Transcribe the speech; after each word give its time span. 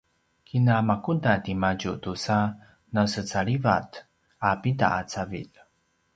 kinamakuda 0.47 1.31
timadju 1.45 1.91
tusa 2.03 2.39
nasecalivat 2.93 3.89
a 4.47 4.51
pida 4.61 4.87
a 4.99 5.01
cavilj 5.11 5.55